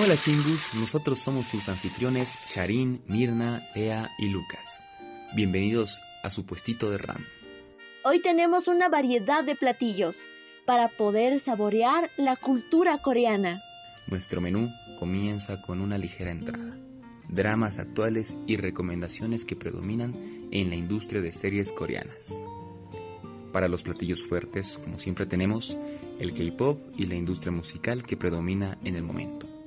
[0.00, 4.86] Hola chingus, nosotros somos tus anfitriones Sharin, Mirna, Lea y Lucas.
[5.34, 7.26] Bienvenidos a su puestito de ramen.
[8.04, 10.20] Hoy tenemos una variedad de platillos
[10.66, 13.60] para poder saborear la cultura coreana.
[14.06, 16.78] Nuestro menú comienza con una ligera entrada,
[17.28, 20.14] dramas actuales y recomendaciones que predominan
[20.52, 22.40] en la industria de series coreanas.
[23.52, 25.76] Para los platillos fuertes, como siempre tenemos
[26.20, 29.57] el K-pop y la industria musical que predomina en el momento.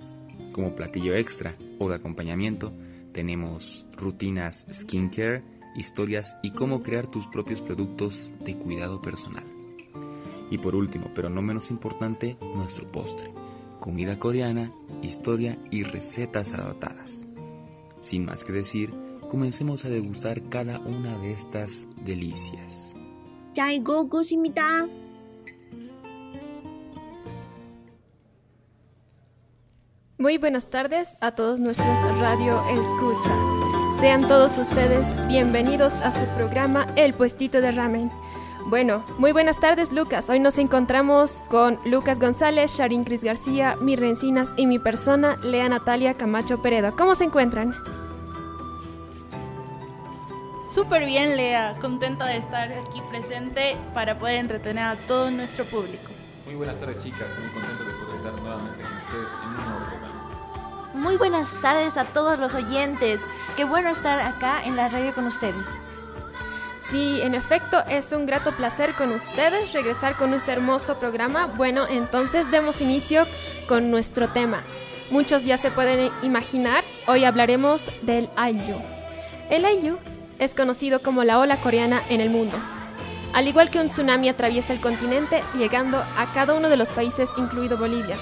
[0.51, 2.73] Como platillo extra o de acompañamiento,
[3.13, 5.43] tenemos rutinas skincare,
[5.75, 9.43] historias y cómo crear tus propios productos de cuidado personal.
[10.49, 13.31] Y por último, pero no menos importante, nuestro postre,
[13.79, 17.25] comida coreana, historia y recetas adaptadas.
[18.01, 18.93] Sin más que decir,
[19.29, 22.93] comencemos a degustar cada una de estas delicias.
[30.21, 33.99] Muy buenas tardes a todos nuestros radio escuchas.
[33.99, 38.11] Sean todos ustedes bienvenidos a su programa El Puestito de Ramen.
[38.67, 40.29] Bueno, muy buenas tardes Lucas.
[40.29, 45.67] Hoy nos encontramos con Lucas González, Sharin Cris García, Mir Encinas y mi persona, Lea
[45.67, 46.95] Natalia Camacho Peredo.
[46.95, 47.73] ¿Cómo se encuentran?
[50.71, 51.77] Súper bien, Lea.
[51.81, 56.11] Contenta de estar aquí presente para poder entretener a todo nuestro público.
[56.45, 57.27] Muy buenas tardes, chicas.
[57.39, 59.40] Muy contento de poder estar nuevamente con ustedes
[60.93, 63.21] Muy buenas tardes a todos los oyentes.
[63.55, 65.67] Qué bueno estar acá en la radio con ustedes.
[66.89, 71.45] Sí, en efecto, es un grato placer con ustedes regresar con este hermoso programa.
[71.45, 73.25] Bueno, entonces demos inicio
[73.67, 74.63] con nuestro tema.
[75.11, 78.75] Muchos ya se pueden imaginar, hoy hablaremos del Ayu.
[79.49, 79.97] El Ayu
[80.39, 82.57] es conocido como la ola coreana en el mundo.
[83.33, 87.29] Al igual que un tsunami atraviesa el continente, llegando a cada uno de los países,
[87.37, 88.17] incluido Bolivia.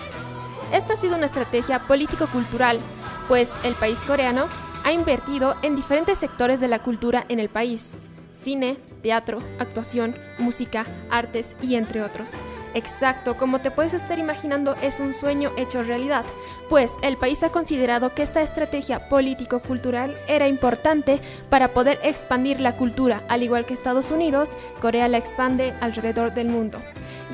[0.71, 2.79] Esta ha sido una estrategia político-cultural,
[3.27, 4.47] pues el país coreano
[4.83, 7.99] ha invertido en diferentes sectores de la cultura en el país.
[8.31, 12.33] Cine, teatro, actuación, música, artes y entre otros.
[12.75, 16.23] Exacto, como te puedes estar imaginando, es un sueño hecho realidad,
[16.69, 21.19] pues el país ha considerado que esta estrategia político-cultural era importante
[21.49, 26.47] para poder expandir la cultura, al igual que Estados Unidos, Corea la expande alrededor del
[26.47, 26.79] mundo.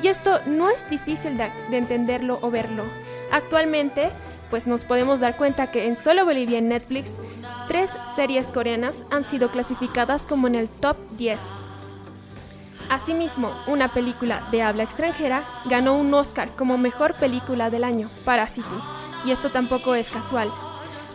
[0.02, 2.84] Y esto no es difícil de, de entenderlo o verlo.
[3.30, 4.10] Actualmente,
[4.50, 7.14] pues nos podemos dar cuenta que en solo Bolivia en Netflix,
[7.68, 11.54] tres series coreanas han sido clasificadas como en el top 10.
[12.88, 18.68] Asimismo, una película de habla extranjera ganó un Oscar como mejor película del año, Parasite,
[19.24, 20.52] y esto tampoco es casual.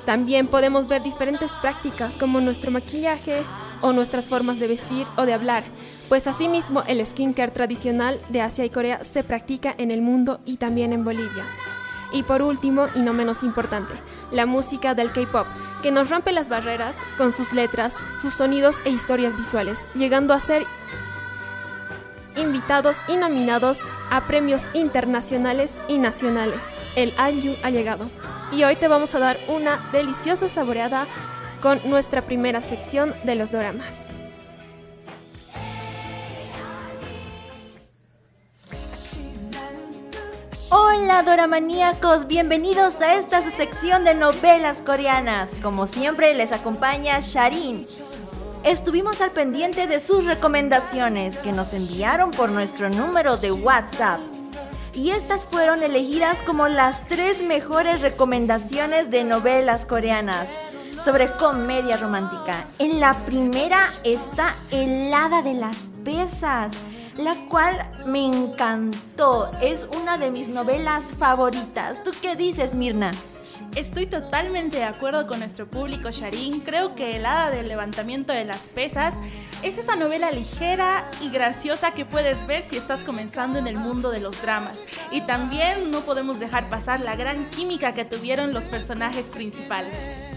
[0.05, 3.43] También podemos ver diferentes prácticas como nuestro maquillaje
[3.81, 5.63] o nuestras formas de vestir o de hablar,
[6.09, 10.57] pues asimismo el skincare tradicional de Asia y Corea se practica en el mundo y
[10.57, 11.45] también en Bolivia.
[12.11, 13.95] Y por último, y no menos importante,
[14.31, 15.47] la música del K-Pop,
[15.81, 20.39] que nos rompe las barreras con sus letras, sus sonidos e historias visuales, llegando a
[20.39, 20.65] ser
[22.35, 23.79] invitados y nominados
[24.09, 26.77] a premios internacionales y nacionales.
[26.95, 28.09] El Anju ha llegado.
[28.51, 31.07] Y hoy te vamos a dar una deliciosa saboreada
[31.61, 34.11] con nuestra primera sección de los doramas.
[40.73, 45.53] Hola doramaníacos, bienvenidos a esta su sección de novelas coreanas.
[45.61, 47.85] Como siempre les acompaña Sharin.
[48.63, 54.21] Estuvimos al pendiente de sus recomendaciones que nos enviaron por nuestro número de WhatsApp.
[54.93, 60.51] Y estas fueron elegidas como las tres mejores recomendaciones de novelas coreanas
[61.01, 62.63] sobre comedia romántica.
[62.79, 66.71] En la primera está Helada de las Pesas
[67.23, 69.51] la cual me encantó.
[69.61, 72.03] Es una de mis novelas favoritas.
[72.03, 73.11] ¿Tú qué dices, Mirna?
[73.75, 76.59] Estoy totalmente de acuerdo con nuestro público, Sharin.
[76.61, 79.13] Creo que El Hada del Levantamiento de las Pesas
[79.63, 84.11] es esa novela ligera y graciosa que puedes ver si estás comenzando en el mundo
[84.11, 84.79] de los dramas.
[85.11, 90.30] Y también no podemos dejar pasar la gran química que tuvieron los personajes principales.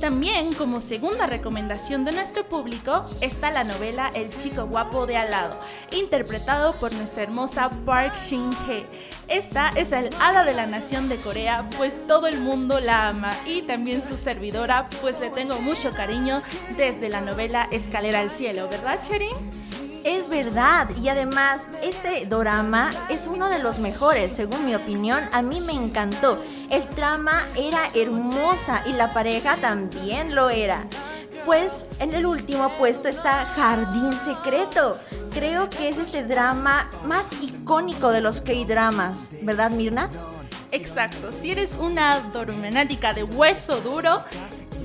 [0.00, 5.30] También como segunda recomendación de nuestro público está la novela El chico guapo de al
[5.30, 5.60] lado,
[5.92, 8.86] interpretado por nuestra hermosa Park Shin-hye.
[9.28, 13.36] Esta es el hada de la nación de Corea, pues todo el mundo la ama
[13.44, 16.42] y también su servidora, pues le tengo mucho cariño
[16.78, 19.36] desde la novela Escalera al cielo, ¿verdad, Sherin?
[20.02, 25.42] Es verdad, y además este drama es uno de los mejores, según mi opinión, a
[25.42, 26.42] mí me encantó.
[26.70, 30.86] El trama era hermosa y la pareja también lo era.
[31.44, 34.96] Pues en el último puesto está Jardín Secreto.
[35.34, 40.10] Creo que es este drama más icónico de los K-dramas, ¿verdad Mirna?
[40.70, 44.22] Exacto, si eres una dorminatica de hueso duro,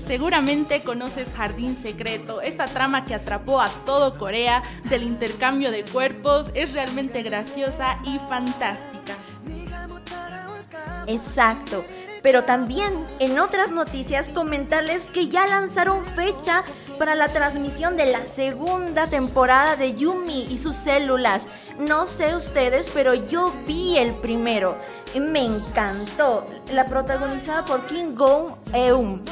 [0.03, 6.47] seguramente conoces Jardín Secreto, esta trama que atrapó a todo Corea del intercambio de cuerpos,
[6.55, 8.94] es realmente graciosa y fantástica.
[11.07, 11.83] Exacto.
[12.21, 16.63] Pero también en otras noticias comentarles que ya lanzaron fecha
[16.97, 21.47] para la transmisión de la segunda temporada de Yumi y sus células.
[21.77, 24.75] No sé ustedes, pero yo vi el primero.
[25.13, 26.45] Me encantó.
[26.73, 29.23] La protagonizada por Kim Gong Eun.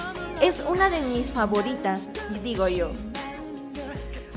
[0.41, 2.09] Es una de mis favoritas,
[2.43, 2.91] digo yo.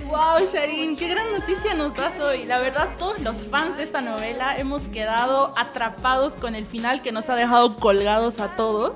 [0.08, 2.44] Wow, Sharin, qué gran noticia nos das hoy.
[2.44, 7.10] La verdad, todos los fans de esta novela hemos quedado atrapados con el final que
[7.10, 8.92] nos ha dejado colgados a todos.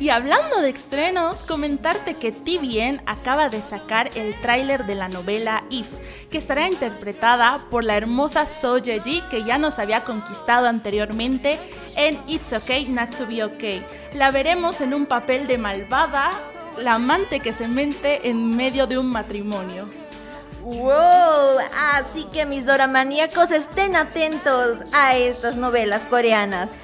[0.00, 5.62] Y hablando de estrenos, comentarte que TVN acaba de sacar el tráiler de la novela
[5.68, 5.88] If,
[6.30, 11.58] que estará interpretada por la hermosa So Ye-ji, que ya nos había conquistado anteriormente
[11.96, 13.84] en It's Okay Not to Be Okay.
[14.14, 16.30] La veremos en un papel de malvada,
[16.78, 19.86] la amante que se mente en medio de un matrimonio.
[20.62, 21.58] ¡Wow!
[21.94, 26.76] Así que mis doramaníacos estén atentos a estas novelas coreanas.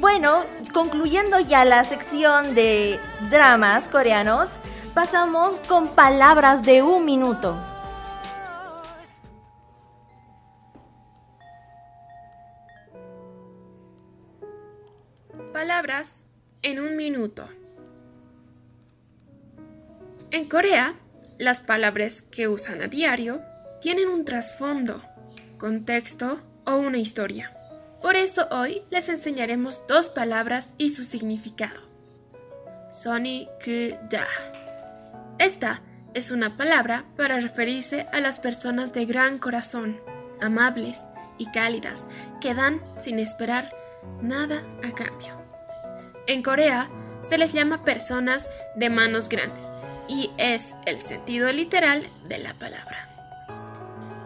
[0.00, 0.42] Bueno,
[0.74, 3.00] concluyendo ya la sección de
[3.30, 4.58] dramas coreanos,
[4.94, 7.56] pasamos con palabras de un minuto.
[15.52, 16.26] Palabras
[16.62, 17.48] en un minuto.
[20.30, 20.94] En Corea,
[21.42, 23.42] las palabras que usan a diario
[23.80, 25.02] tienen un trasfondo,
[25.58, 27.52] contexto o una historia.
[28.00, 31.80] Por eso hoy les enseñaremos dos palabras y su significado.
[32.90, 34.26] Soni que da.
[35.38, 35.82] Esta
[36.14, 40.00] es una palabra para referirse a las personas de gran corazón,
[40.40, 41.06] amables
[41.38, 42.06] y cálidas,
[42.40, 43.74] que dan sin esperar
[44.20, 45.42] nada a cambio.
[46.28, 46.88] En Corea
[47.20, 49.70] se les llama personas de manos grandes
[50.08, 53.08] y es el sentido literal de la palabra.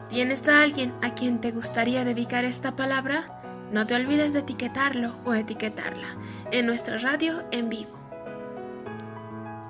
[0.08, 3.42] ¿Tienes a alguien a quien te gustaría dedicar esta palabra?
[3.72, 6.16] No te olvides de etiquetarlo o etiquetarla
[6.52, 7.98] en nuestra radio en vivo.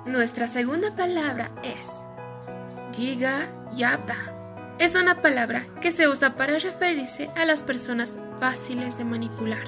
[0.05, 2.03] Nuestra segunda palabra es
[2.93, 4.15] Giga Yapta.
[4.79, 9.67] Es una palabra que se usa para referirse a las personas fáciles de manipular.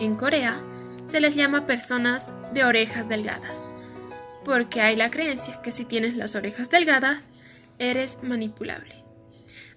[0.00, 0.60] En Corea
[1.04, 3.68] se les llama personas de orejas delgadas
[4.48, 7.22] porque hay la creencia que si tienes las orejas delgadas,
[7.78, 9.04] eres manipulable.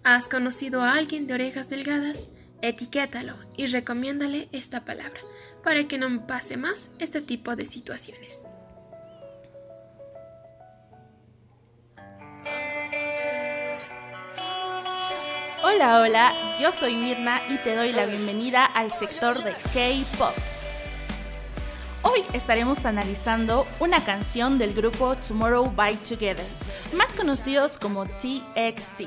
[0.02, 2.30] ¿Has conocido a alguien de orejas delgadas?
[2.62, 5.20] Etiquétalo y recomiéndale esta palabra
[5.62, 8.44] para que no pase más este tipo de situaciones.
[15.64, 20.51] Hola, hola, yo soy Mirna y te doy la bienvenida al sector de K-Pop.
[22.04, 26.46] Hoy estaremos analizando una canción del grupo Tomorrow by Together,
[26.96, 29.02] más conocidos como TXT.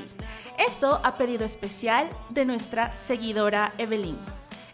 [0.65, 4.17] Esto a pedido especial de nuestra seguidora Evelyn.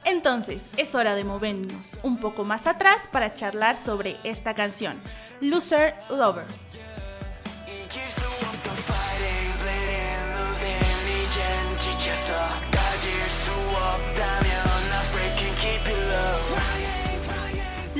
[0.05, 5.01] Entonces, es hora de movernos un poco más atrás para charlar sobre esta canción,
[5.41, 6.45] Loser Lover.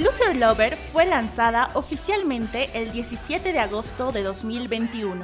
[0.01, 5.23] Loser Lover fue lanzada oficialmente el 17 de agosto de 2021.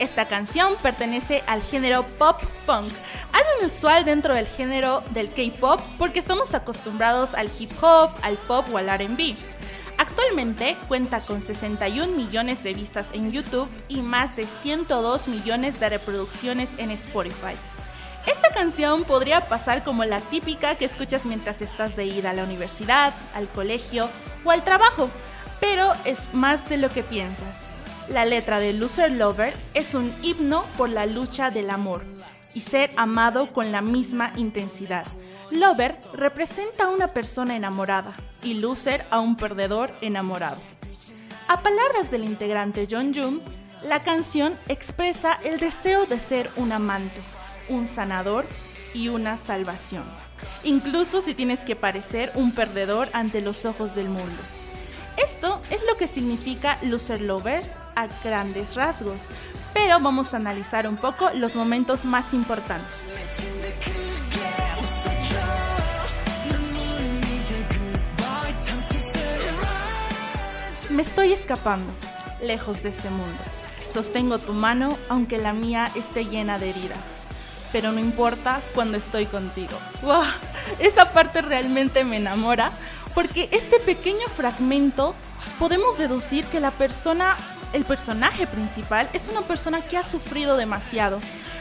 [0.00, 2.92] Esta canción pertenece al género pop punk,
[3.32, 8.66] algo inusual dentro del género del K-pop porque estamos acostumbrados al hip hop, al pop
[8.72, 9.36] o al RB.
[9.98, 15.88] Actualmente cuenta con 61 millones de vistas en YouTube y más de 102 millones de
[15.88, 17.54] reproducciones en Spotify.
[18.56, 23.12] Canción podría pasar como la típica que escuchas mientras estás de ir a la universidad,
[23.34, 24.08] al colegio
[24.46, 25.10] o al trabajo,
[25.60, 27.58] pero es más de lo que piensas.
[28.08, 32.02] La letra de Loser Lover es un himno por la lucha del amor
[32.54, 35.06] y ser amado con la misma intensidad.
[35.50, 40.56] Lover representa a una persona enamorada y Loser a un perdedor enamorado.
[41.48, 43.38] A palabras del integrante John Jung,
[43.84, 47.35] la canción expresa el deseo de ser un amante
[47.68, 48.46] un sanador
[48.94, 50.04] y una salvación,
[50.64, 54.42] incluso si tienes que parecer un perdedor ante los ojos del mundo.
[55.16, 59.28] Esto es lo que significa loser lovers a grandes rasgos,
[59.72, 62.88] pero vamos a analizar un poco los momentos más importantes.
[70.90, 71.92] Me estoy escapando,
[72.40, 73.42] lejos de este mundo.
[73.84, 77.15] Sostengo tu mano aunque la mía esté llena de heridas
[77.76, 79.76] pero no importa cuando estoy contigo.
[80.00, 80.24] ¡Wow!
[80.78, 82.70] Esta parte realmente me enamora
[83.14, 85.14] porque este pequeño fragmento
[85.58, 87.36] podemos deducir que la persona,
[87.74, 91.18] el personaje principal, es una persona que ha sufrido demasiado,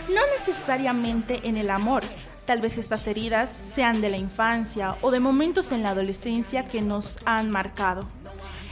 [0.07, 2.01] no necesariamente en el amor.
[2.45, 6.81] Tal vez estas heridas sean de la infancia o de momentos en la adolescencia que
[6.81, 8.07] nos han marcado.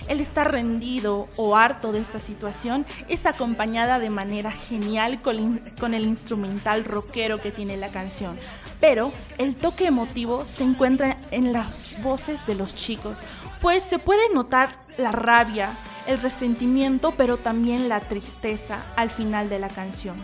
[0.07, 6.03] El estar rendido o harto de esta situación es acompañada de manera genial con, el
[6.03, 8.37] instrumental rockero que tiene la canción.
[8.81, 13.23] Pero el toque emotivo se encuentra en las voces de los chicos,
[13.61, 15.71] pues se puede notar la rabia,
[16.05, 20.17] el resentimiento, pero también la tristeza al final de la canción.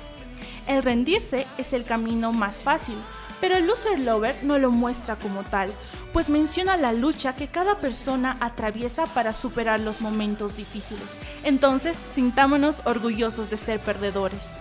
[0.67, 2.97] El rendirse es el camino más fácil,
[3.41, 5.71] pero el Loser Lover no lo muestra como tal,
[6.13, 11.07] pues menciona la lucha que cada persona atraviesa para superar los momentos difíciles.
[11.43, 14.57] Entonces, sintámonos orgullosos de ser perdedores.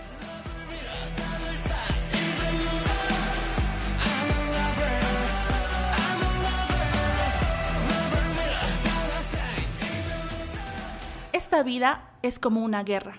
[11.33, 13.17] Esta vida es como una guerra,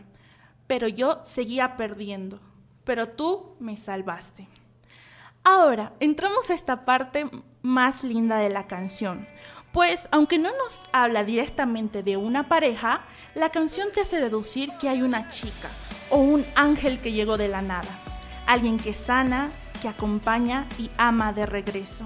[0.67, 2.39] pero yo seguía perdiendo,
[2.85, 4.47] pero tú me salvaste.
[5.45, 7.31] Ahora, entramos a esta parte
[7.63, 9.27] más linda de la canción.
[9.73, 13.05] Pues aunque no nos habla directamente de una pareja,
[13.35, 15.71] la canción te hace deducir que hay una chica
[16.11, 17.89] o un ángel que llegó de la nada.
[18.47, 22.05] Alguien que sana, que acompaña y ama de regreso.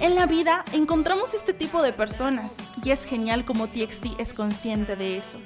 [0.00, 4.94] En la vida encontramos este tipo de personas y es genial como TXT es consciente
[4.94, 5.38] de eso,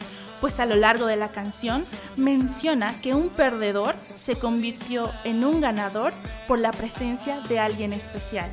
[0.42, 5.60] pues a lo largo de la canción menciona que un perdedor se convirtió en un
[5.60, 6.12] ganador
[6.48, 8.50] por la presencia de alguien especial.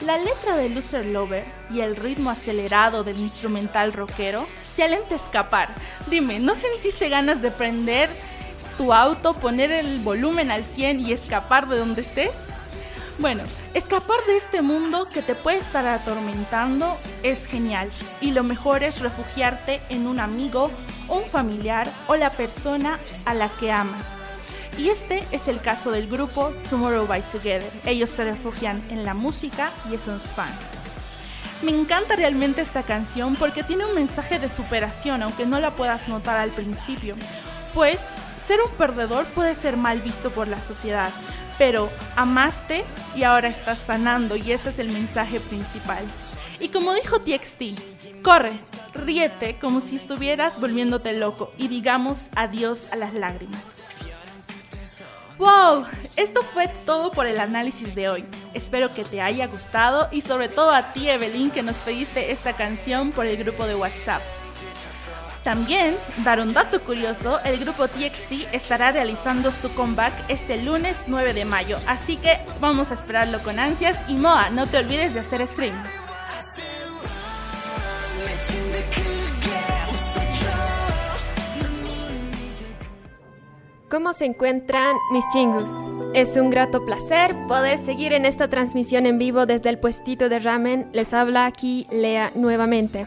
[0.00, 5.18] La letra de Loser Lover y el ritmo acelerado del instrumental rockero te alenta a
[5.18, 5.72] escapar.
[6.08, 8.10] Dime, ¿no sentiste ganas de prender
[8.76, 12.32] tu auto, poner el volumen al 100 y escapar de donde estés?
[13.18, 13.42] Bueno,
[13.74, 19.00] escapar de este mundo que te puede estar atormentando es genial y lo mejor es
[19.00, 20.70] refugiarte en un amigo,
[21.08, 24.04] un familiar o la persona a la que amas.
[24.76, 27.68] Y este es el caso del grupo Tomorrow by Together.
[27.86, 30.54] Ellos se refugian en la música y en sus fans.
[31.62, 36.06] Me encanta realmente esta canción porque tiene un mensaje de superación, aunque no la puedas
[36.06, 37.16] notar al principio.
[37.74, 37.98] Pues
[38.46, 41.10] ser un perdedor puede ser mal visto por la sociedad,
[41.58, 42.84] pero amaste
[43.14, 46.04] y ahora estás sanando y ese es el mensaje principal.
[46.60, 48.52] Y como dijo TXT, corre,
[48.94, 53.62] ríete como si estuvieras volviéndote loco y digamos adiós a las lágrimas.
[55.38, 55.86] ¡Wow!
[56.16, 58.24] Esto fue todo por el análisis de hoy.
[58.54, 62.54] Espero que te haya gustado y sobre todo a ti Evelyn que nos pediste esta
[62.54, 64.20] canción por el grupo de WhatsApp.
[65.42, 71.32] También, dar un dato curioso, el grupo TXT estará realizando su comeback este lunes 9
[71.32, 75.20] de mayo, así que vamos a esperarlo con ansias y Moa, no te olvides de
[75.20, 75.74] hacer stream.
[83.90, 85.70] ¿Cómo se encuentran mis chingus?
[86.12, 90.40] Es un grato placer poder seguir en esta transmisión en vivo desde el puestito de
[90.40, 90.90] ramen.
[90.92, 93.06] Les habla aquí Lea nuevamente.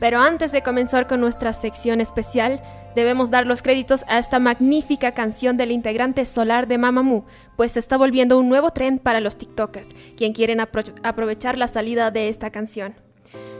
[0.00, 2.62] Pero antes de comenzar con nuestra sección especial,
[2.96, 7.26] debemos dar los créditos a esta magnífica canción del integrante solar de Mamamoo,
[7.56, 12.10] pues se está volviendo un nuevo trend para los TikTokers, quien quieren aprovechar la salida
[12.10, 12.94] de esta canción.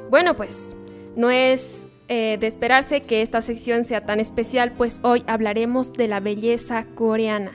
[0.08, 0.74] Bueno, pues
[1.14, 6.08] no es eh, de esperarse que esta sección sea tan especial, pues hoy hablaremos de
[6.08, 7.52] la belleza coreana.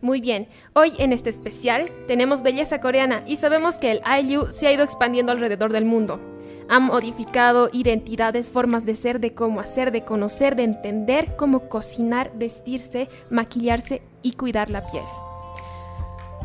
[0.00, 4.68] Muy bien, hoy en este especial tenemos belleza coreana y sabemos que el IU se
[4.68, 6.31] ha ido expandiendo alrededor del mundo
[6.68, 12.30] han modificado identidades, formas de ser, de cómo hacer, de conocer, de entender, cómo cocinar,
[12.34, 15.04] vestirse, maquillarse y cuidar la piel.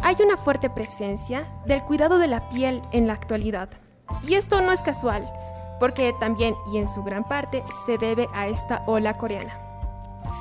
[0.02, 3.70] Hay una fuerte presencia del cuidado de la piel en la actualidad.
[4.28, 5.30] Y esto no es casual,
[5.80, 9.60] porque también y en su gran parte se debe a esta ola coreana.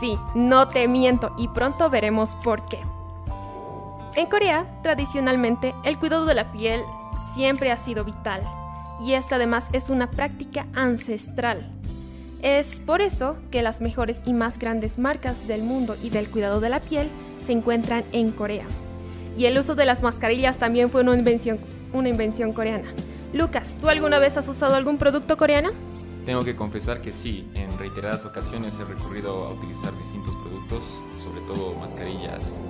[0.01, 2.81] Sí, no te miento y pronto veremos por qué.
[4.15, 6.83] En Corea, tradicionalmente, el cuidado de la piel
[7.35, 8.47] siempre ha sido vital
[9.01, 11.67] y esta además es una práctica ancestral.
[12.43, 16.61] Es por eso que las mejores y más grandes marcas del mundo y del cuidado
[16.61, 18.67] de la piel se encuentran en Corea.
[19.37, 21.59] Y el uso de las mascarillas también fue una invención,
[21.93, 22.93] una invención coreana.
[23.33, 25.71] Lucas, ¿tú alguna vez has usado algún producto coreano?
[26.25, 30.83] Tengo que confesar que sí, en reiteradas ocasiones he recurrido a utilizar distintos productos,
[31.23, 32.61] sobre todo mascarillas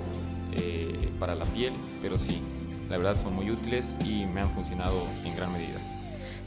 [0.53, 2.41] eh, para la piel, pero sí,
[2.89, 5.96] la verdad son muy útiles y me han funcionado en gran medida.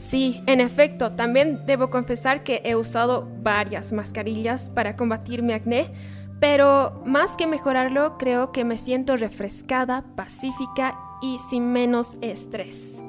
[0.01, 5.93] Sí, en efecto, también debo confesar que he usado varias mascarillas para combatir mi acné,
[6.39, 13.03] pero más que mejorarlo, creo que me siento refrescada, pacífica y sin menos estrés.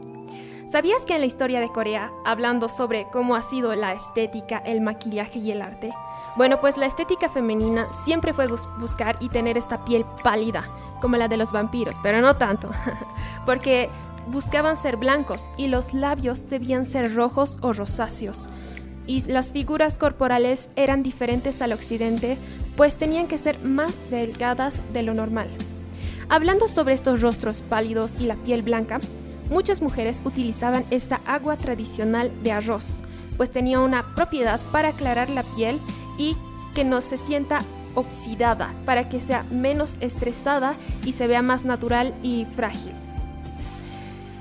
[0.67, 4.83] ¿Sabías que en la historia de Corea, hablando sobre cómo ha sido la estética, el
[4.83, 5.95] maquillaje y el arte?
[6.37, 8.47] Bueno, pues la estética femenina siempre fue
[8.79, 10.69] buscar y tener esta piel pálida,
[11.01, 12.71] como la de los vampiros, pero no tanto,
[13.47, 13.91] porque
[14.29, 18.49] buscaban ser blancos y los labios debían ser rojos o rosáceos.
[19.07, 22.39] Y las figuras corporales eran diferentes al occidente,
[22.77, 25.49] pues tenían que ser más delgadas de lo normal.
[26.29, 29.01] Hablando sobre estos rostros pálidos y la piel blanca,
[29.51, 33.03] muchas mujeres utilizaban esta agua tradicional de arroz,
[33.37, 35.79] pues tenía una propiedad para aclarar la piel
[36.17, 36.37] y
[36.75, 37.61] que no se sienta
[37.95, 42.93] oxidada, para que sea menos estresada y se vea más natural y frágil.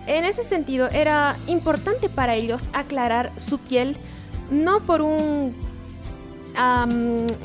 [0.08, 3.96] En ese sentido, era importante para ellos aclarar su piel
[4.50, 5.56] no por un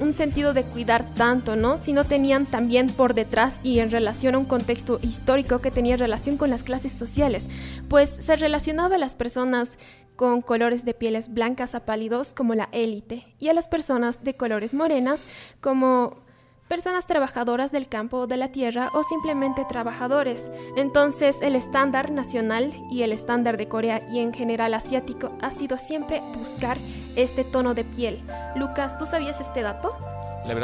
[0.00, 1.76] un sentido de cuidar tanto, ¿no?
[1.76, 6.36] Sino tenían también por detrás y en relación a un contexto histórico que tenía relación
[6.36, 7.48] con las clases sociales,
[7.88, 9.78] pues se relacionaba a las personas
[10.16, 14.34] con colores de pieles blancas a pálidos como la élite y a las personas de
[14.34, 15.26] colores morenas
[15.60, 16.25] como
[16.68, 20.50] personas trabajadoras del campo de la tierra o simplemente trabajadores.
[20.76, 25.78] Entonces el estándar nacional y el estándar de Corea y en general asiático ha sido
[25.78, 26.76] siempre buscar
[27.14, 28.22] este tono de piel.
[28.56, 29.96] Lucas, ¿tú sabías este dato?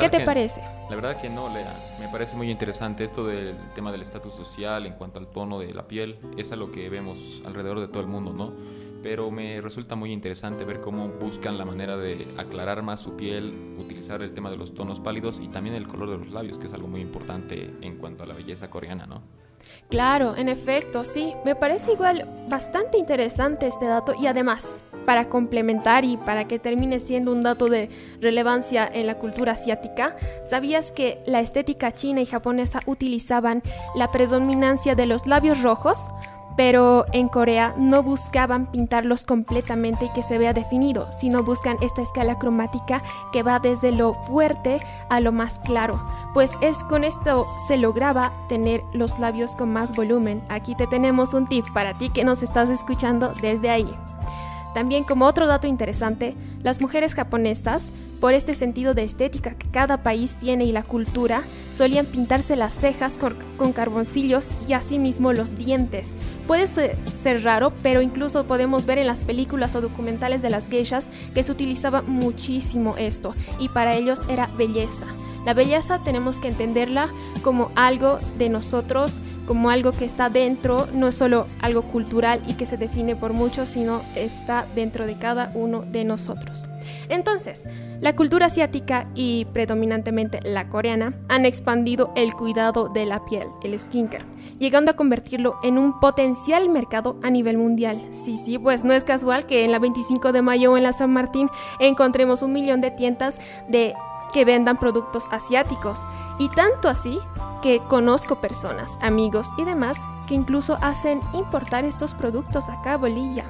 [0.00, 0.62] ¿Qué te parece?
[0.88, 1.74] La verdad que no, Lea.
[1.98, 5.72] Me parece muy interesante esto del tema del estatus social en cuanto al tono de
[5.72, 6.18] la piel.
[6.36, 8.52] Es algo que vemos alrededor de todo el mundo, ¿no?
[9.02, 13.74] Pero me resulta muy interesante ver cómo buscan la manera de aclarar más su piel,
[13.78, 16.68] utilizar el tema de los tonos pálidos y también el color de los labios, que
[16.68, 19.22] es algo muy importante en cuanto a la belleza coreana, ¿no?
[19.88, 21.34] Claro, en efecto, sí.
[21.44, 26.98] Me parece igual bastante interesante este dato y además, para complementar y para que termine
[27.00, 27.90] siendo un dato de
[28.20, 30.16] relevancia en la cultura asiática,
[30.48, 33.62] ¿sabías que la estética china y japonesa utilizaban
[33.94, 35.98] la predominancia de los labios rojos?
[36.56, 42.02] Pero en Corea no buscaban pintarlos completamente y que se vea definido, sino buscan esta
[42.02, 46.02] escala cromática que va desde lo fuerte a lo más claro,
[46.34, 50.42] pues es con esto se lograba tener los labios con más volumen.
[50.48, 53.96] Aquí te tenemos un tip para ti que nos estás escuchando desde ahí.
[54.74, 60.02] También como otro dato interesante, las mujeres japonesas, por este sentido de estética que cada
[60.02, 66.14] país tiene y la cultura, solían pintarse las cejas con, carboncillos y asimismo los dientes.
[66.46, 70.68] Puede ser, ser, raro, pero incluso podemos ver en las películas o documentales de las
[70.68, 75.06] geishas que se utilizaba muchísimo esto y para ellos era belleza.
[75.44, 77.10] La belleza tenemos que entenderla
[77.42, 82.54] como algo de nosotros, como algo que está dentro, no es solo algo cultural y
[82.54, 86.68] que se define por muchos, sino está dentro de cada uno de nosotros.
[87.08, 87.64] Entonces,
[88.00, 93.78] la cultura asiática y predominantemente la coreana han expandido el cuidado de la piel, el
[93.78, 94.24] skincare,
[94.58, 98.00] llegando a convertirlo en un potencial mercado a nivel mundial.
[98.10, 101.12] Sí, sí, pues no es casual que en la 25 de mayo en la San
[101.12, 103.94] Martín encontremos un millón de tiendas de
[104.32, 106.06] que vendan productos asiáticos.
[106.38, 107.18] Y tanto así
[107.62, 113.44] que conozco personas, amigos y demás que incluso hacen importar estos productos acá a Bolivia,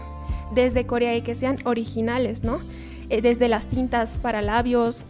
[0.52, 2.60] desde Corea y que sean originales, ¿no?
[3.08, 5.06] Eh, desde las tintas para labios,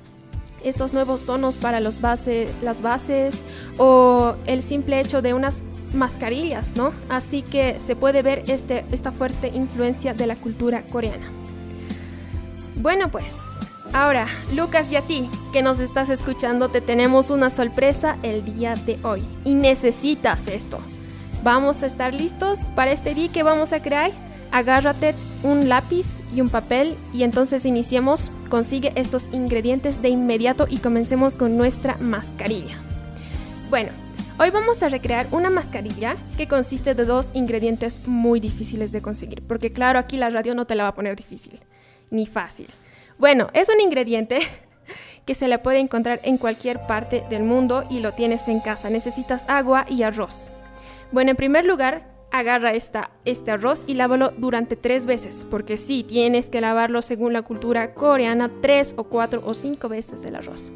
[0.64, 3.44] estos nuevos tonos para los las bases
[3.78, 5.62] o el simple hecho de unas
[5.94, 6.92] mascarillas, ¿no?
[7.08, 11.30] Así que se puede ver este, esta fuerte influencia de la cultura coreana.
[12.76, 13.61] Bueno, pues
[13.94, 18.74] Ahora, Lucas y a ti que nos estás escuchando, te tenemos una sorpresa el día
[18.74, 20.80] de hoy y necesitas esto.
[21.42, 24.10] Vamos a estar listos para este día que vamos a crear.
[24.50, 28.30] Agárrate un lápiz y un papel y entonces iniciemos.
[28.48, 32.78] Consigue estos ingredientes de inmediato y comencemos con nuestra mascarilla.
[33.68, 33.90] Bueno,
[34.38, 39.42] hoy vamos a recrear una mascarilla que consiste de dos ingredientes muy difíciles de conseguir,
[39.42, 41.60] porque claro, aquí la radio no te la va a poner difícil,
[42.10, 42.68] ni fácil.
[43.18, 44.40] Bueno, es un ingrediente
[45.26, 48.90] que se le puede encontrar en cualquier parte del mundo y lo tienes en casa.
[48.90, 50.50] Necesitas agua y arroz.
[51.12, 56.02] Bueno, en primer lugar, agarra esta, este arroz y lávalo durante tres veces, porque sí,
[56.02, 60.72] tienes que lavarlo según la cultura coreana tres o cuatro o cinco veces el arroz.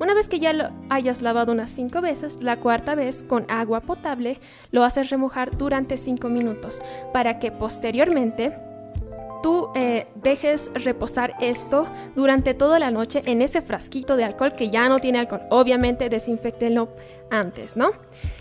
[0.00, 3.80] Una vez que ya lo hayas lavado unas cinco veces, la cuarta vez con agua
[3.80, 6.80] potable lo haces remojar durante cinco minutos
[7.12, 8.56] para que posteriormente
[9.42, 14.70] tú eh, dejes reposar esto durante toda la noche en ese frasquito de alcohol que
[14.70, 15.42] ya no tiene alcohol.
[15.50, 16.88] Obviamente desinfectenlo
[17.30, 17.90] antes, ¿no?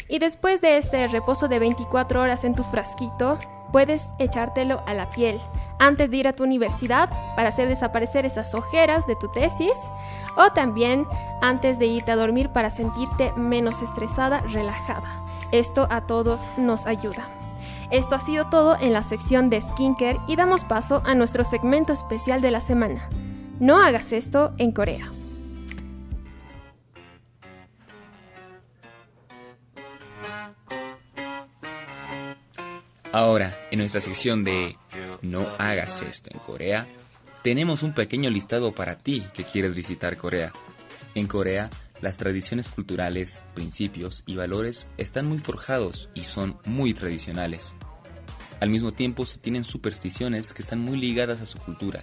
[0.08, 3.38] Y después de este reposo de 24 horas en tu frasquito,
[3.72, 5.40] puedes echártelo a la piel
[5.80, 9.78] antes de ir a tu universidad para hacer desaparecer esas ojeras de tu tesis
[10.36, 11.06] o también
[11.42, 15.24] antes de irte a dormir para sentirte menos estresada, relajada.
[15.52, 17.28] Esto a todos nos ayuda.
[17.90, 21.94] Esto ha sido todo en la sección de skincare y damos paso a nuestro segmento
[21.94, 23.08] especial de la semana.
[23.62, 25.10] No hagas esto en Corea.
[33.14, 34.76] Ahora, en nuestra sección de
[35.22, 36.86] No hagas esto en Corea,
[37.42, 40.52] tenemos un pequeño listado para ti que quieres visitar Corea.
[41.16, 41.70] En Corea,
[42.02, 47.74] las tradiciones culturales, principios y valores están muy forjados y son muy tradicionales.
[48.60, 52.02] Al mismo tiempo se tienen supersticiones que están muy ligadas a su cultura,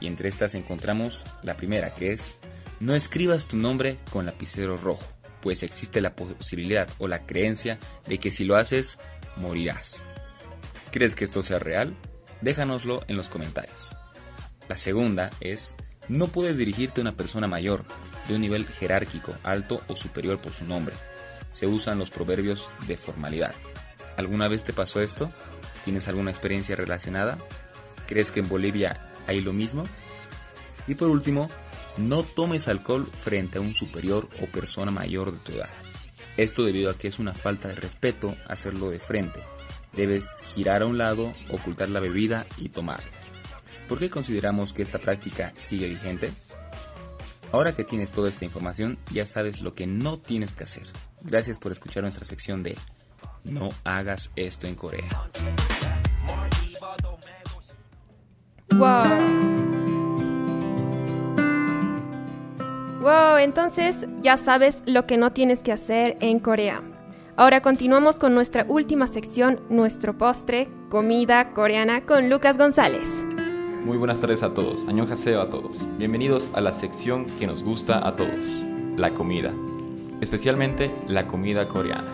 [0.00, 2.34] y entre estas encontramos la primera que es,
[2.80, 5.06] no escribas tu nombre con lapicero rojo,
[5.40, 8.98] pues existe la posibilidad o la creencia de que si lo haces,
[9.36, 10.02] morirás.
[10.90, 11.94] ¿Crees que esto sea real?
[12.40, 13.96] Déjanoslo en los comentarios.
[14.68, 15.76] La segunda es,
[16.12, 17.84] no puedes dirigirte a una persona mayor,
[18.28, 20.94] de un nivel jerárquico, alto o superior por su nombre.
[21.50, 23.54] Se usan los proverbios de formalidad.
[24.18, 25.32] ¿Alguna vez te pasó esto?
[25.84, 27.38] ¿Tienes alguna experiencia relacionada?
[28.06, 29.84] ¿Crees que en Bolivia hay lo mismo?
[30.86, 31.48] Y por último,
[31.96, 35.70] no tomes alcohol frente a un superior o persona mayor de tu edad.
[36.36, 39.40] Esto debido a que es una falta de respeto hacerlo de frente,
[39.96, 43.02] Debes girar a un lado, ocultar la bebida y tomar.
[43.92, 46.32] ¿Por qué consideramos que esta práctica sigue vigente?
[47.52, 50.84] Ahora que tienes toda esta información, ya sabes lo que no tienes que hacer.
[51.20, 52.74] Gracias por escuchar nuestra sección de
[53.44, 55.04] No hagas esto en Corea.
[58.70, 59.04] Wow.
[63.02, 66.82] Wow, entonces ya sabes lo que no tienes que hacer en Corea.
[67.36, 73.22] Ahora continuamos con nuestra última sección, nuestro postre, comida coreana con Lucas González.
[73.84, 75.84] Muy buenas tardes a todos, añojaseo a todos.
[75.98, 78.44] Bienvenidos a la sección que nos gusta a todos,
[78.96, 79.52] la comida,
[80.20, 82.06] especialmente la comida coreana.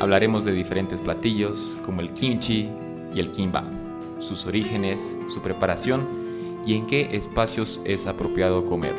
[0.00, 2.68] Hablaremos de diferentes platillos como el kimchi
[3.14, 3.64] y el kimbap,
[4.18, 6.04] sus orígenes, su preparación
[6.66, 8.98] y en qué espacios es apropiado comerlo.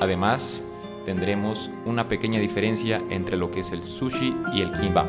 [0.00, 0.62] Además,
[1.04, 5.08] tendremos una pequeña diferencia entre lo que es el sushi y el kimbap.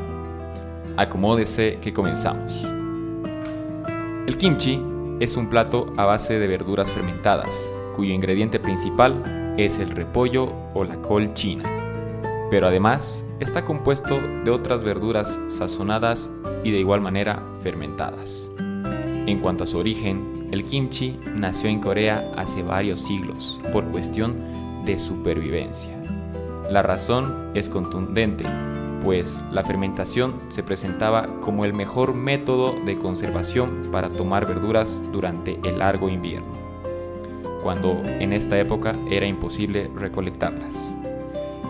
[0.97, 2.63] Acomódese que comenzamos.
[4.25, 4.81] El kimchi
[5.19, 10.83] es un plato a base de verduras fermentadas, cuyo ingrediente principal es el repollo o
[10.83, 11.63] la col china.
[12.49, 16.31] Pero además está compuesto de otras verduras sazonadas
[16.63, 18.49] y de igual manera fermentadas.
[18.57, 24.83] En cuanto a su origen, el kimchi nació en Corea hace varios siglos por cuestión
[24.85, 25.95] de supervivencia.
[26.71, 28.45] La razón es contundente,
[29.03, 35.59] pues la fermentación se presentaba como el mejor método de conservación para tomar verduras durante
[35.63, 36.53] el largo invierno,
[37.63, 40.95] cuando en esta época era imposible recolectarlas.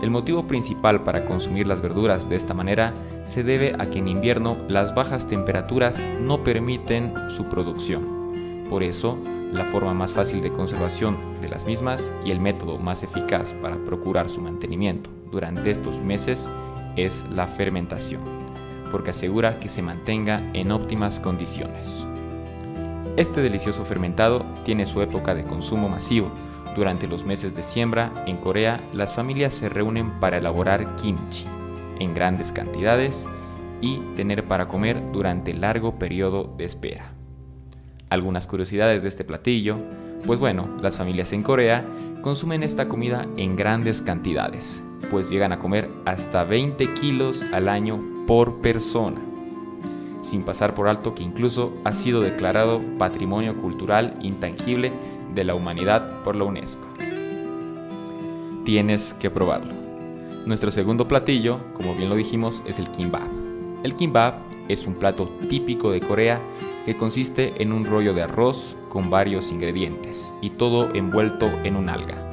[0.02, 2.94] El motivo principal para consumir las verduras de esta manera
[3.26, 8.64] se debe a que en invierno las bajas temperaturas no permiten su producción.
[8.70, 9.18] Por eso,
[9.52, 13.76] la forma más fácil de conservación de las mismas y el método más eficaz para
[13.84, 16.48] procurar su mantenimiento durante estos meses
[16.96, 18.22] es la fermentación,
[18.90, 22.06] porque asegura que se mantenga en óptimas condiciones.
[23.16, 26.30] Este delicioso fermentado tiene su época de consumo masivo.
[26.76, 31.46] Durante los meses de siembra, en Corea, las familias se reúnen para elaborar kimchi
[31.98, 33.28] en grandes cantidades
[33.80, 37.12] y tener para comer durante largo periodo de espera
[38.10, 39.78] algunas curiosidades de este platillo,
[40.26, 41.86] pues bueno, las familias en Corea
[42.20, 48.00] consumen esta comida en grandes cantidades, pues llegan a comer hasta 20 kilos al año
[48.26, 49.20] por persona,
[50.22, 54.92] sin pasar por alto que incluso ha sido declarado Patrimonio Cultural Intangible
[55.34, 56.86] de la Humanidad por la UNESCO.
[58.64, 59.72] Tienes que probarlo.
[60.46, 63.28] Nuestro segundo platillo, como bien lo dijimos, es el kimbap.
[63.82, 64.34] El kimbap
[64.68, 66.40] es un plato típico de Corea
[66.84, 71.88] que consiste en un rollo de arroz con varios ingredientes y todo envuelto en un
[71.88, 72.29] alga.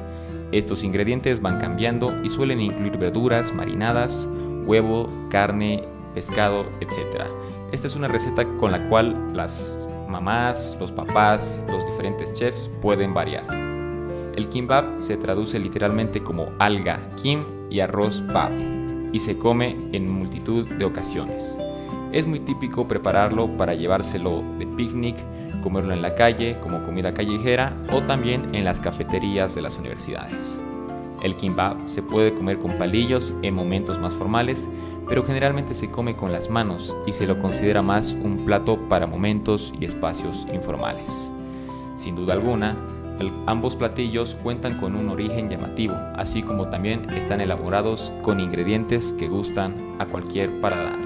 [0.50, 4.28] Estos ingredientes van cambiando y suelen incluir verduras marinadas,
[4.64, 5.84] huevo, carne,
[6.14, 7.24] pescado, etc.
[7.70, 13.12] Esta es una receta con la cual las mamás, los papás, los diferentes chefs pueden
[13.12, 13.44] variar.
[14.36, 18.52] El kimbap se traduce literalmente como alga, kim y arroz pap
[19.12, 21.58] y se come en multitud de ocasiones.
[22.12, 25.16] Es muy típico prepararlo para llevárselo de picnic,
[25.60, 30.60] comerlo en la calle como comida callejera o también en las cafeterías de las universidades.
[31.22, 34.68] El kimbap se puede comer con palillos en momentos más formales,
[35.08, 39.06] pero generalmente se come con las manos y se lo considera más un plato para
[39.06, 41.32] momentos y espacios informales.
[41.96, 42.76] Sin duda alguna,
[43.46, 49.28] ambos platillos cuentan con un origen llamativo, así como también están elaborados con ingredientes que
[49.28, 50.96] gustan a cualquier paladar.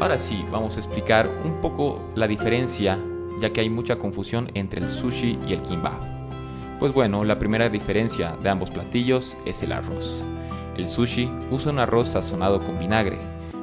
[0.00, 2.98] Ahora sí, vamos a explicar un poco la diferencia,
[3.40, 6.00] ya que hay mucha confusión entre el sushi y el kimbap.
[6.78, 10.24] Pues bueno, la primera diferencia de ambos platillos es el arroz.
[10.76, 13.18] El sushi usa un arroz sazonado con vinagre,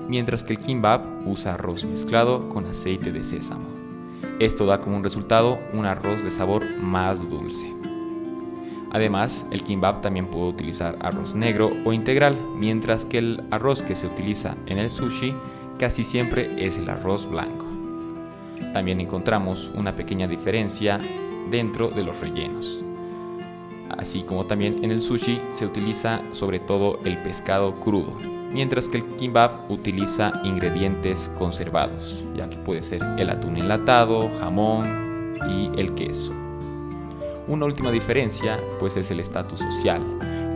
[0.08, 3.68] mientras que el kimbap usa arroz mezclado con aceite de sésamo.
[4.40, 7.74] Esto da como un resultado un arroz de sabor más dulce.
[8.92, 13.96] Además, el kimbap también puede utilizar arroz negro o integral, mientras que el arroz que
[13.96, 15.36] se utiliza en el sushi
[15.78, 17.67] casi siempre es el arroz blanco.
[18.78, 21.00] También encontramos una pequeña diferencia
[21.50, 22.84] dentro de los rellenos.
[23.90, 28.14] Así como también en el sushi se utiliza sobre todo el pescado crudo,
[28.54, 35.34] mientras que el kimbap utiliza ingredientes conservados, ya que puede ser el atún enlatado, jamón
[35.50, 36.32] y el queso.
[37.48, 40.04] Una última diferencia pues es el estatus social.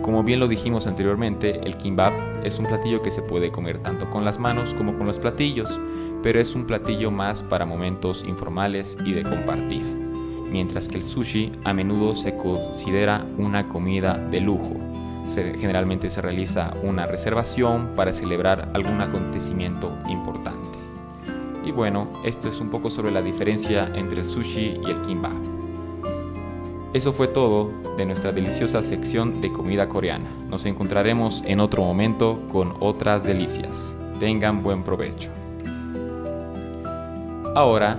[0.03, 4.12] Como bien lo dijimos anteriormente, el kimbap es un platillo que se puede comer tanto
[4.12, 5.79] con las manos como con los platillos,
[6.23, 9.84] pero es un platillo más para momentos informales y de compartir,
[10.49, 14.75] mientras que el sushi a menudo se considera una comida de lujo.
[15.34, 20.77] generalmente se realiza una reservación para celebrar algún acontecimiento importante.
[21.65, 25.31] Y bueno, esto es un poco sobre la diferencia entre el sushi y el kimbap.
[26.93, 30.29] Eso fue todo de nuestra deliciosa sección de comida coreana.
[30.49, 33.95] Nos encontraremos en otro momento con otras delicias.
[34.19, 35.40] Tengan buen provecho.
[37.53, 37.95] Ahora,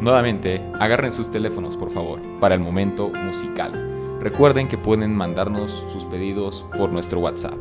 [0.00, 3.72] nuevamente, agarren sus teléfonos por favor para el momento musical.
[4.20, 7.58] Recuerden que pueden mandarnos sus pedidos por nuestro WhatsApp.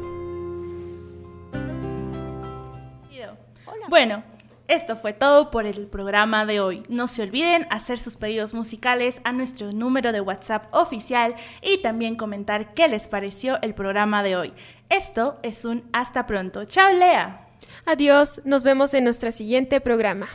[3.90, 4.24] Bueno,
[4.68, 6.84] esto fue todo por el programa de hoy.
[6.90, 12.16] No se olviden hacer sus pedidos musicales a nuestro número de WhatsApp oficial y también
[12.16, 14.54] comentar qué les pareció el programa de hoy.
[14.90, 16.66] Esto es un hasta pronto.
[16.66, 17.48] Chao, Lea.
[17.86, 20.28] Adiós, nos vemos en nuestro siguiente programa.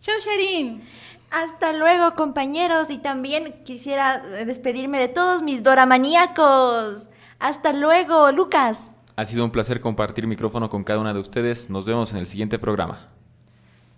[0.00, 0.82] Chao, Sharin.
[1.30, 7.10] Hasta luego, compañeros, y también quisiera despedirme de todos mis doramaníacos.
[7.38, 8.92] Hasta luego, Lucas.
[9.16, 11.68] Ha sido un placer compartir micrófono con cada una de ustedes.
[11.70, 13.08] Nos vemos en el siguiente programa.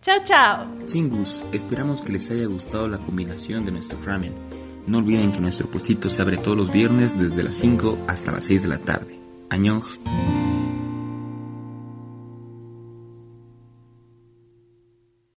[0.02, 0.66] Chao, chao.
[0.86, 4.34] Singus, esperamos que les haya gustado la combinación de nuestro ramen.
[4.86, 8.44] No olviden que nuestro puestito se abre todos los viernes desde las 5 hasta las
[8.44, 9.20] 6 de la tarde.
[9.50, 9.84] Añoj.